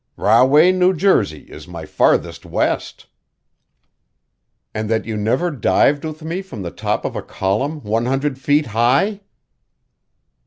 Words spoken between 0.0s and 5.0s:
"Rahway, New Jersey, is my farthest west." "And